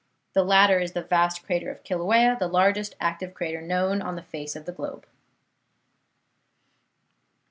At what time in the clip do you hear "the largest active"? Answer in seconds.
2.39-3.35